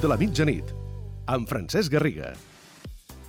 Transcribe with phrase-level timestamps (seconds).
[0.00, 0.70] De la Mitjanit,
[1.28, 2.30] amb Francesc Garriga.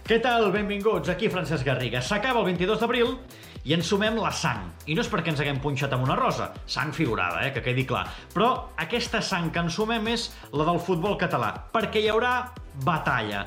[0.08, 0.46] Què tal?
[0.54, 2.00] Benvinguts, aquí Francesc Garriga.
[2.00, 3.10] S'acaba el 22 d'abril
[3.68, 4.70] i ens sumem la sang.
[4.88, 7.84] I no és perquè ens haguem punxat amb una rosa, sang figurada, eh, que quedi
[7.90, 8.06] clar.
[8.32, 8.48] Però
[8.80, 12.54] aquesta sang que ens sumem és la del futbol català, perquè hi haurà
[12.88, 13.42] batalla.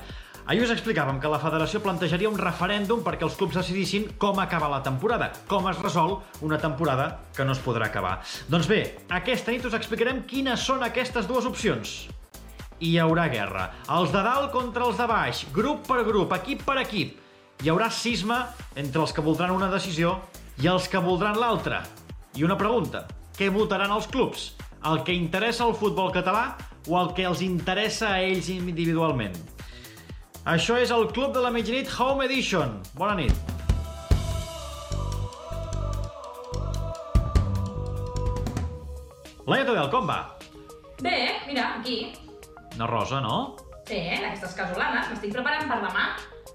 [0.45, 4.69] Ahir us explicàvem que la federació plantejaria un referèndum perquè els clubs decidissin com acabar
[4.69, 8.19] la temporada, com es resol una temporada que no es podrà acabar.
[8.53, 12.03] Doncs bé, aquesta nit us explicarem quines són aquestes dues opcions.
[12.85, 13.69] Hi haurà guerra.
[13.97, 17.15] Els de dalt contra els de baix, grup per grup, equip per equip.
[17.65, 18.43] Hi haurà cisma
[18.77, 20.19] entre els que voldran una decisió
[20.61, 21.79] i els que voldran l'altra.
[22.37, 23.07] I una pregunta,
[23.39, 24.51] què votaran els clubs?
[24.85, 29.39] El que interessa al futbol català o el que els interessa a ells individualment?
[30.45, 32.75] Això és el Club de la Mitjanit Home Edition.
[32.99, 33.33] Bona nit.
[39.49, 40.21] Laia Todel, com va?
[41.01, 41.17] Bé,
[41.49, 42.24] mira, aquí.
[42.77, 43.57] Una rosa, no?
[43.87, 45.11] Sí, d'aquestes casolanes.
[45.13, 46.07] M'estic preparant per demà.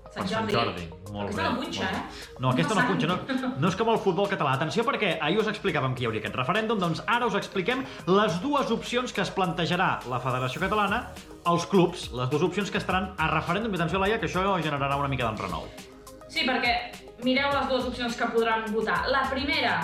[0.09, 0.53] Sant Per Sant Jordi.
[0.55, 0.85] Jordi.
[1.13, 1.49] Molt aquesta bé.
[1.49, 1.99] no punxa, eh?
[2.41, 2.87] No, aquesta no sang.
[2.89, 3.07] punxa.
[3.11, 4.55] No, no és com el futbol català.
[4.57, 8.39] Atenció perquè ahir us explicàvem que hi hauria aquest referèndum, doncs ara us expliquem les
[8.41, 11.03] dues opcions que es plantejarà la Federació Catalana
[11.45, 13.73] als clubs, les dues opcions que estaran a referèndum.
[13.77, 15.69] Atenció, Laia, que això generarà una mica d'enrenou.
[16.27, 16.73] Sí, perquè
[17.23, 19.03] mireu les dues opcions que podran votar.
[19.13, 19.77] La primera,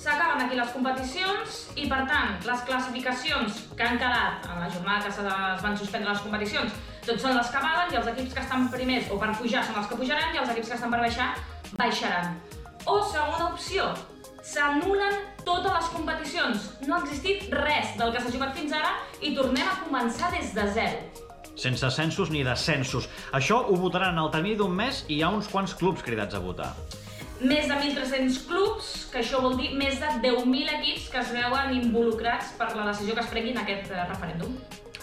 [0.00, 5.02] s'acaben aquí les competicions i, per tant, les classificacions que han quedat en la jornada
[5.04, 8.44] que es van suspendre les competicions, tots són les que valen i els equips que
[8.44, 11.02] estan primers o per pujar són els que pujaran i els equips que estan per
[11.04, 11.28] baixar
[11.76, 12.32] baixaran.
[12.88, 13.90] O segona opció,
[14.42, 16.70] s'anulen totes les competicions.
[16.86, 20.54] No ha existit res del que s'ha jugat fins ara i tornem a començar des
[20.56, 21.26] de zero.
[21.60, 23.10] Sense censos ni descensos.
[23.36, 26.40] Això ho votaran el termini d'un mes i hi ha uns quants clubs cridats a
[26.40, 26.72] votar.
[27.40, 31.72] Més de 1.300 clubs, que això vol dir més de 10.000 equips que es veuen
[31.78, 34.58] involucrats per la decisió que es prengui en aquest eh, referèndum.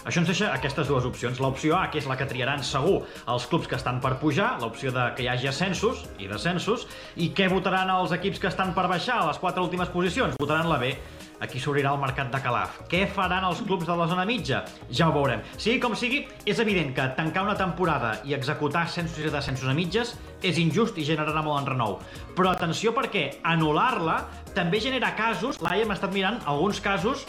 [0.06, 1.40] Això ens deixa aquestes dues opcions.
[1.42, 4.94] L'opció A, que és la que triaran segur els clubs que estan per pujar, l'opció
[4.94, 6.86] de que hi hagi ascensos i descensos,
[7.18, 10.38] i què votaran els equips que estan per baixar a les quatre últimes posicions?
[10.38, 10.94] Votaran la B.
[11.40, 12.80] Aquí s'obrirà el mercat de Calaf.
[12.90, 14.64] Què faran els clubs de la zona mitja?
[14.90, 15.44] Ja ho veurem.
[15.56, 19.76] Sigui com sigui, és evident que tancar una temporada i executar ascensos i descensos a
[19.76, 22.00] mitges és injust i generarà molt enrenou.
[22.34, 24.18] Però atenció perquè anul·lar-la
[24.58, 27.24] també genera casos, l'Aia hem estat mirant alguns casos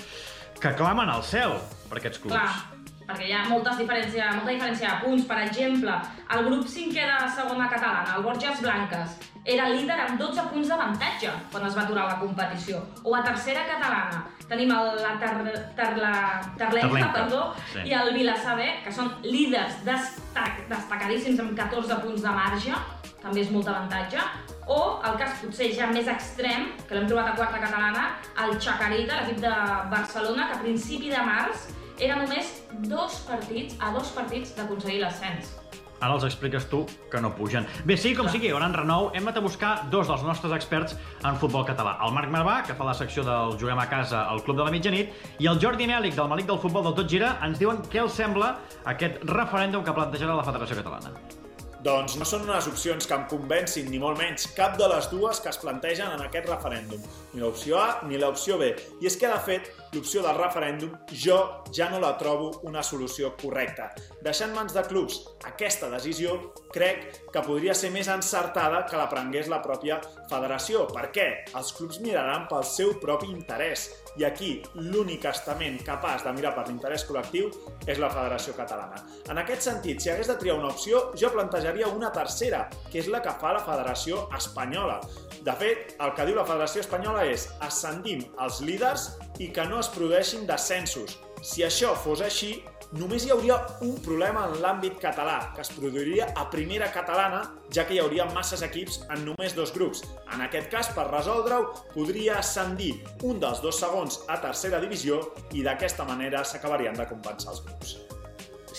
[0.59, 1.59] que clamen al cel
[1.89, 2.33] per aquests clubs.
[2.33, 5.25] Clar, perquè hi ha moltes diferència, molta diferència de punts.
[5.29, 6.01] Per exemple,
[6.35, 10.69] el grup cinquè de la segona catalana, el Borges Blanques, era líder amb 12 punts
[10.69, 12.81] d'avantatge quan es va aturar la competició.
[13.03, 15.31] O a tercera catalana tenim el, la ter,
[15.77, 16.13] ter, la,
[16.57, 17.41] Terlenca, Terlenca, perdó,
[17.71, 17.85] sí.
[17.85, 22.79] i el Vilassar B, que són líders destac, destacadíssims amb 14 punts de marge,
[23.21, 24.23] també és molt avantatge,
[24.69, 28.07] o el cas potser ja més extrem, que l'hem trobat a quarta catalana,
[28.45, 29.53] el Chacarita, l'equip de
[29.93, 35.51] Barcelona, que a principi de març era només dos partits, a dos partits d'aconseguir l'ascens.
[35.99, 37.67] Ara els expliques tu que no pugen.
[37.85, 41.39] Bé, sí, com sigui, gran renou, hem anat a buscar dos dels nostres experts en
[41.41, 41.97] futbol català.
[42.05, 44.71] El Marc Marvà, que fa la secció del Juguem a casa al Club de la
[44.75, 48.03] Mitjanit, i el Jordi Mèlic, del Malic del Futbol del Tot Gira, ens diuen què
[48.05, 48.55] els sembla
[48.93, 51.38] aquest referèndum que plantejarà la Federació Catalana.
[51.79, 55.39] Doncs no són unes opcions que em convencin, ni molt menys, cap de les dues
[55.39, 57.03] que es plantegen en aquest referèndum.
[57.31, 58.73] Ni l'opció A ni l'opció B.
[58.99, 60.91] I és que, de fet, l'opció del referèndum
[61.23, 61.37] jo
[61.71, 63.93] ja no la trobo una solució correcta.
[64.25, 66.35] Deixar en mans de clubs aquesta decisió
[66.73, 70.83] crec que podria ser més encertada que la prengués la pròpia federació.
[70.91, 71.29] Per què?
[71.55, 73.87] Els clubs miraran pel seu propi interès.
[74.19, 77.47] I aquí l'únic estament capaç de mirar per l'interès col·lectiu
[77.87, 78.99] és la Federació Catalana.
[79.31, 83.07] En aquest sentit, si hagués de triar una opció, jo plantejaria una tercera, que és
[83.07, 84.99] la que fa la Federació Espanyola.
[85.43, 89.79] De fet, el que diu la Federació Espanyola és ascendim els líders i que no
[89.79, 91.19] es produeixin descensos.
[91.41, 96.31] Si això fos així, només hi hauria un problema en l'àmbit català, que es produiria
[96.35, 100.03] a primera catalana, ja que hi hauria masses equips en només dos grups.
[100.33, 105.21] En aquest cas, per resoldre-ho, podria ascendir un dels dos segons a tercera divisió
[105.53, 108.08] i d'aquesta manera s'acabarien de compensar els grups.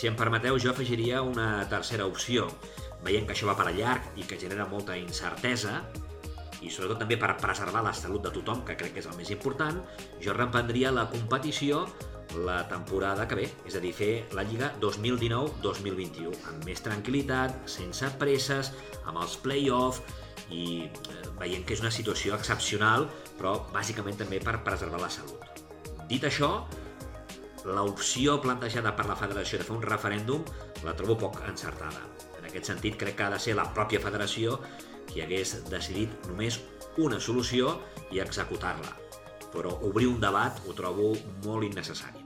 [0.00, 2.47] Si em permeteu, jo afegiria una tercera opció.
[3.05, 5.75] Veient que això va per a llarg i que genera molta incertesa,
[6.64, 9.29] i sobretot també per preservar la salut de tothom, que crec que és el més
[9.35, 9.82] important,
[10.25, 11.85] jo reprendria la competició
[12.47, 18.08] la temporada que ve, és a dir, fer la Lliga 2019-2021, amb més tranquil·litat, sense
[18.23, 18.73] presses,
[19.05, 20.00] amb els play-off
[20.49, 25.44] i eh, veient que és una situació excepcional, però bàsicament també per preservar la salut.
[26.08, 26.55] Dit això,
[27.65, 30.45] l'opció plantejada per la federació de fer un referèndum
[30.87, 32.03] la trobo poc encertada.
[32.39, 34.59] En aquest sentit, crec que ha de ser la pròpia federació
[35.11, 36.61] qui hagués decidit només
[36.99, 37.77] una solució
[38.15, 38.97] i executar-la.
[39.51, 41.12] Però obrir un debat ho trobo
[41.45, 42.23] molt innecessari.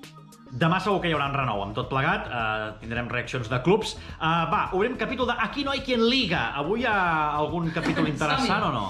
[0.54, 3.96] Demà segur que hi haurà un renou amb tot plegat, uh, tindrem reaccions de clubs.
[4.20, 6.52] Uh, va, obrim capítol de Aquí no hay quien liga.
[6.60, 8.84] Avui hi ha algun capítol interessant o no?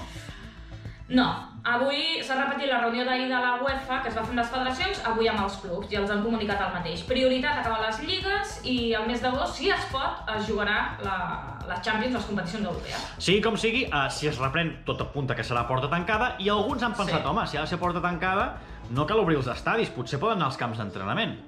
[1.15, 1.29] No,
[1.65, 4.51] avui s'ha repetit la reunió d'ahir de la UEFA que es va fer amb les
[4.53, 7.05] federacions, avui amb els clubs, i els han comunicat el mateix.
[7.09, 11.17] Prioritat acabar les lligues i el mes d'agost, si es pot, es jugarà la,
[11.69, 13.09] la Champions, les competicions europees.
[13.19, 16.85] Sí, com sigui, uh, si es reprèn, tot apunta que serà porta tancada, i alguns
[16.85, 17.29] han pensat, Sí.
[17.33, 18.59] home, si ha de ser porta tancada,
[18.91, 21.39] no cal obrir els estadis, potser poden anar als camps d'entrenament.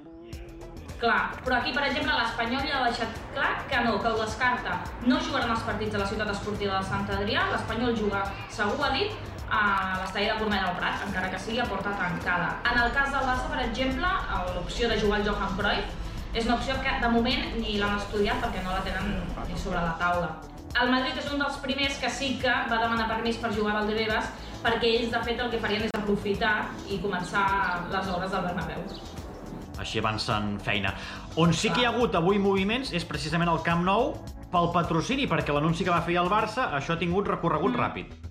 [0.97, 4.79] Clar, però aquí, per exemple, l'Espanyol ja ha deixat clar que no, que ho descarta.
[5.05, 8.89] No jugaran els partits a la ciutat esportiva de Sant Adrià, l'Espanyol juga, segur ha
[8.95, 9.13] dit,
[9.49, 9.61] a
[10.01, 12.49] l'estadi de Cornellà del Prat, encara que sigui a porta tancada.
[12.67, 14.11] En el cas del Barça, per exemple,
[14.55, 18.41] l'opció de jugar al Johan Cruyff és una opció que de moment ni l'han estudiat
[18.43, 19.15] perquè no la tenen
[19.47, 20.35] ni sobre la taula.
[20.77, 23.79] El Madrid és un dels primers que sí que va demanar permís per jugar al
[23.81, 24.27] Valdebebas
[24.61, 26.55] perquè ells, de fet, el que farien és aprofitar
[26.91, 27.47] i començar
[27.89, 28.83] les obres del Bernabéu.
[29.81, 30.93] Així avancen feina.
[31.37, 34.15] On sí que hi ha hagut avui moviments és precisament el Camp Nou
[34.51, 38.26] pel patrocini, perquè l'anunci que va fer el Barça, això ha tingut recorregut ràpid.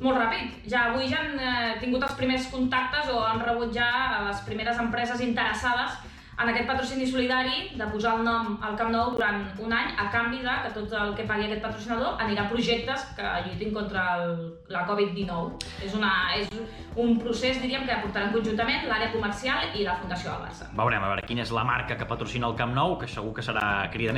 [0.00, 0.56] Molt ràpid.
[0.68, 3.88] Ja avui ja han eh, tingut els primers contactes o han rebut ja
[4.26, 5.96] les primeres empreses interessades
[6.38, 10.08] en aquest patrocini solidari de posar el nom al Camp Nou durant un any a
[10.12, 14.04] canvi de que tot el que pagui aquest patrocinador anirà a projectes que lluitin contra
[14.20, 14.34] el,
[14.68, 15.56] la Covid-19.
[15.86, 16.50] És, una, és
[16.94, 20.68] un procés, diríem, que portaran conjuntament l'àrea comercial i la Fundació del Barça.
[20.76, 23.44] Veurem a veure quina és la marca que patrocina el Camp Nou, que segur que
[23.46, 24.12] serà de,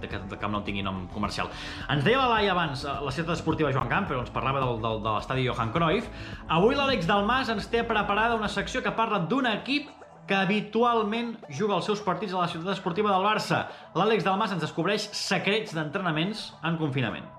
[0.00, 1.50] de que el Camp Nou tingui nom comercial.
[1.90, 4.78] Ens deia la Laia abans, eh, la ciutat esportiva Joan Camp, però ens parlava del,
[4.82, 6.10] del, de l'estadi Johan Cruyff.
[6.46, 9.90] Avui l'Àlex Dalmas ens té preparada una secció que parla d'un equip
[10.26, 13.66] que habitualment juga els seus partits a la ciutat esportiva del Barça.
[13.94, 17.35] L'Àlex Dalmas ens descobreix secrets d'entrenaments en confinament.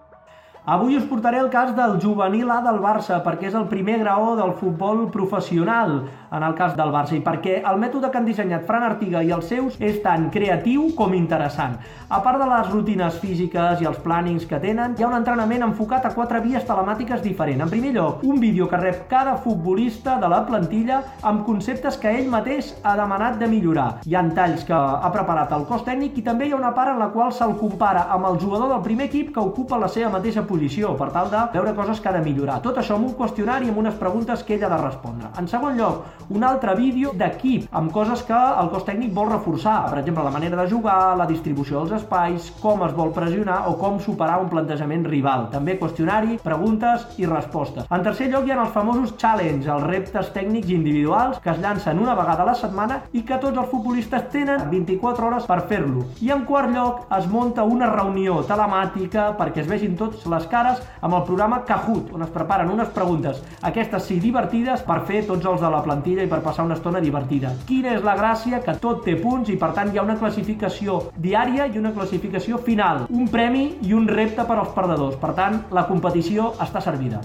[0.68, 4.34] Avui us portaré el cas del juvenil A del Barça, perquè és el primer graó
[4.36, 8.66] del futbol professional en el cas del Barça i perquè el mètode que han dissenyat
[8.68, 11.78] Fran Artiga i els seus és tan creatiu com interessant.
[12.12, 15.64] A part de les rutines físiques i els plànings que tenen, hi ha un entrenament
[15.70, 17.64] enfocat a quatre vies telemàtiques diferents.
[17.64, 22.12] En primer lloc, un vídeo que rep cada futbolista de la plantilla amb conceptes que
[22.12, 23.88] ell mateix ha demanat de millorar.
[24.04, 26.92] Hi ha talls que ha preparat el cos tècnic i també hi ha una part
[26.92, 30.12] en la qual se'l compara amb el jugador del primer equip que ocupa la seva
[30.12, 30.57] mateixa posició,
[30.98, 32.60] per tal de veure coses que ha de millorar.
[32.62, 35.30] Tot això amb un qüestionari amb unes preguntes que ell ha de respondre.
[35.38, 39.90] En segon lloc, un altre vídeo d'equip, amb coses que el cos tècnic vol reforçar.
[39.90, 43.78] Per exemple, la manera de jugar, la distribució dels espais, com es vol pressionar o
[43.80, 45.48] com superar un plantejament rival.
[45.54, 47.88] També qüestionari, preguntes i respostes.
[47.90, 52.00] En tercer lloc hi ha els famosos challenge, els reptes tècnics individuals que es llancen
[52.00, 56.06] una vegada a la setmana i que tots els futbolistes tenen 24 hores per fer-lo.
[56.22, 60.84] I en quart lloc es munta una reunió telemàtica perquè es vegin tots les cares
[61.02, 65.46] amb el programa Kahoot, on es preparen unes preguntes, aquestes sí divertides, per fer tots
[65.50, 67.56] els de la plantilla i per passar una estona divertida.
[67.66, 68.62] Quina és la gràcia?
[68.62, 72.62] Que tot té punts i per tant hi ha una classificació diària i una classificació
[72.62, 75.18] final, un premi i un repte per als perdedors.
[75.18, 77.24] Per tant, la competició està servida.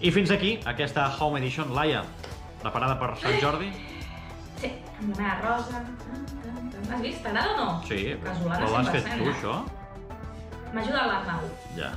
[0.00, 1.72] I fins aquí aquesta Home Edition.
[1.74, 2.02] Laia,
[2.60, 3.70] preparada per Sant Jordi?
[4.60, 4.68] Sí,
[5.00, 5.80] amb la meva rosa.
[6.86, 7.22] Has vist?
[7.24, 7.70] T'agrada o no?
[7.88, 9.85] Sí, Casolana però l'has fet 100%, tu, eh?
[10.66, 10.74] Això?
[10.74, 11.48] M'ha ajudat l'Arnau.
[11.76, 11.90] Ja.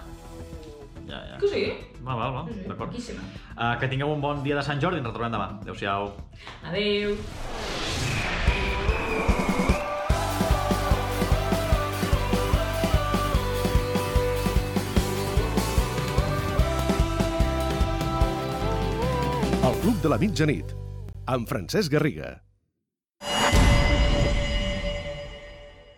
[1.10, 1.38] Ja, ja.
[1.42, 1.64] Que sí?
[2.06, 2.94] Va, va, va, Sí, sí, d'acord.
[2.94, 5.60] Uh, que tingueu un bon dia de Sant Jordi, ens retrobem demà.
[5.62, 6.12] Adéu-siau.
[6.70, 7.18] Adéu.
[19.70, 20.78] El Club de la Mitjanit,
[21.26, 22.49] amb Francesc Garriga.